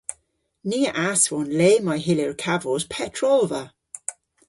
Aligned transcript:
Ni 0.69 0.79
a 0.89 0.93
aswon 1.11 1.49
le 1.59 1.71
may 1.85 1.99
hyllir 2.05 2.33
kavos 2.43 2.83
petrolva. 2.93 3.63